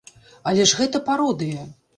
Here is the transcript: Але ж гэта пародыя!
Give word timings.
Але 0.51 0.65
ж 0.71 0.79
гэта 0.81 1.05
пародыя! 1.11 1.71